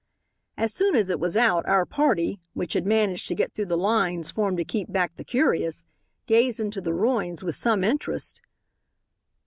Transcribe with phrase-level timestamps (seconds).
[0.57, 3.77] As soon as it was out our party, which had managed to get through the
[3.77, 5.85] lines formed to keep back the curious,
[6.25, 8.41] gazed into the ruins with some interest.